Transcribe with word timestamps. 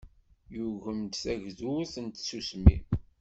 Yugem-d 0.55 1.13
tagdurt 1.23 1.93
n 2.03 2.07
tsusmi. 2.09 2.77